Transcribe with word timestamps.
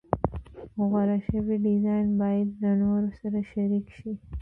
غوره 0.89 1.17
شوی 1.27 1.57
ډیزاین 1.65 2.07
باید 2.21 2.47
له 2.61 2.71
نورو 2.81 3.09
سره 3.19 3.39
شریک 3.51 3.85
شي. 3.97 4.13